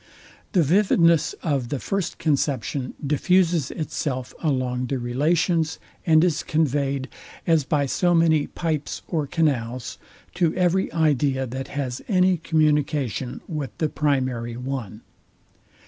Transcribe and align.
The 0.53 0.63
vividness 0.63 1.33
of 1.43 1.69
the 1.69 1.77
first 1.77 2.17
conception 2.17 2.95
diffuses 3.05 3.69
itself 3.69 4.33
along 4.41 4.87
the 4.87 4.97
relations, 4.97 5.77
and 6.07 6.23
is 6.23 6.41
conveyed, 6.41 7.07
as 7.45 7.65
by 7.65 7.85
so 7.85 8.15
many 8.15 8.47
pipes 8.47 9.03
or 9.07 9.27
canals, 9.27 9.99
to 10.33 10.55
every 10.55 10.91
idea 10.91 11.45
that 11.45 11.67
has 11.77 12.01
any 12.07 12.37
communication 12.37 13.41
with 13.47 13.77
the 13.77 13.89
primary 13.89 14.57
one. 14.57 15.01